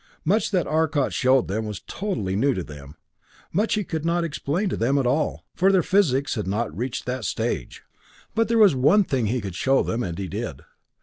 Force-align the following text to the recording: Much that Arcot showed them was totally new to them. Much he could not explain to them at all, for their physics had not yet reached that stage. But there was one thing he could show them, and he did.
Much 0.25 0.49
that 0.49 0.65
Arcot 0.65 1.13
showed 1.13 1.47
them 1.47 1.67
was 1.67 1.81
totally 1.81 2.35
new 2.35 2.55
to 2.55 2.63
them. 2.63 2.95
Much 3.53 3.75
he 3.75 3.83
could 3.83 4.03
not 4.03 4.23
explain 4.23 4.67
to 4.67 4.75
them 4.75 4.97
at 4.97 5.05
all, 5.05 5.45
for 5.53 5.71
their 5.71 5.83
physics 5.83 6.33
had 6.33 6.47
not 6.47 6.69
yet 6.69 6.75
reached 6.75 7.05
that 7.05 7.23
stage. 7.23 7.83
But 8.33 8.47
there 8.47 8.57
was 8.57 8.73
one 8.73 9.03
thing 9.03 9.27
he 9.27 9.41
could 9.41 9.53
show 9.53 9.83
them, 9.83 10.01
and 10.01 10.17
he 10.17 10.27
did. 10.27 10.63